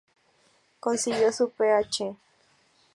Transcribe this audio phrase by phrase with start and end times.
[0.79, 2.17] Consiguió su Ph.